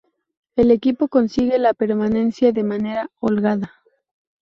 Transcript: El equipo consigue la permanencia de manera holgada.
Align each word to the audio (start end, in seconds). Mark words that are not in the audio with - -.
El 0.55 0.71
equipo 0.71 1.09
consigue 1.09 1.59
la 1.59 1.75
permanencia 1.75 2.51
de 2.51 2.63
manera 2.63 3.11
holgada. 3.19 3.71